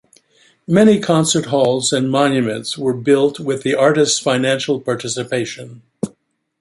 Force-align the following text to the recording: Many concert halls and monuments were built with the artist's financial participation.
Many 0.65 0.99
concert 0.99 1.45
halls 1.45 1.93
and 1.93 2.09
monuments 2.09 2.75
were 2.75 2.95
built 2.95 3.39
with 3.39 3.61
the 3.61 3.75
artist's 3.75 4.17
financial 4.19 4.81
participation. 4.81 5.83